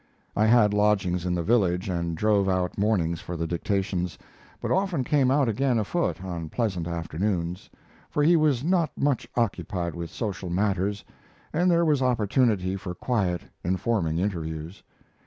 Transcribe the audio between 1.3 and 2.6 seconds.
the village, and drove